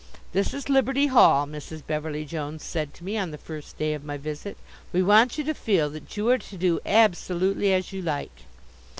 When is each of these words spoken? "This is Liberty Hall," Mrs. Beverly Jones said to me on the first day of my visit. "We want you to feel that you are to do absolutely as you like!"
"This 0.31 0.51
is 0.55 0.67
Liberty 0.67 1.05
Hall," 1.13 1.45
Mrs. 1.45 1.85
Beverly 1.85 2.25
Jones 2.25 2.63
said 2.63 2.91
to 2.95 3.03
me 3.03 3.19
on 3.19 3.29
the 3.29 3.37
first 3.37 3.77
day 3.77 3.93
of 3.93 4.03
my 4.03 4.17
visit. 4.17 4.57
"We 4.91 5.03
want 5.03 5.37
you 5.37 5.43
to 5.43 5.53
feel 5.53 5.91
that 5.91 6.17
you 6.17 6.27
are 6.31 6.39
to 6.39 6.57
do 6.57 6.79
absolutely 6.87 7.71
as 7.71 7.93
you 7.93 8.01
like!" 8.01 8.45